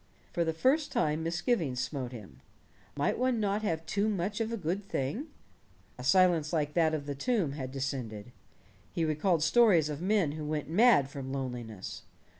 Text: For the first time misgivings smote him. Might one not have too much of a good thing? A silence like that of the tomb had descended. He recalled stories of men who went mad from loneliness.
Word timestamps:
For 0.33 0.43
the 0.43 0.51
first 0.51 0.91
time 0.91 1.21
misgivings 1.21 1.79
smote 1.79 2.11
him. 2.11 2.41
Might 2.97 3.19
one 3.19 3.39
not 3.39 3.61
have 3.61 3.85
too 3.85 4.09
much 4.09 4.41
of 4.41 4.51
a 4.51 4.57
good 4.57 4.83
thing? 4.83 5.27
A 5.99 6.03
silence 6.03 6.51
like 6.51 6.73
that 6.73 6.95
of 6.95 7.05
the 7.05 7.13
tomb 7.13 7.51
had 7.51 7.71
descended. 7.71 8.31
He 8.91 9.05
recalled 9.05 9.43
stories 9.43 9.89
of 9.89 10.01
men 10.01 10.31
who 10.31 10.43
went 10.45 10.67
mad 10.67 11.11
from 11.11 11.31
loneliness. 11.31 12.01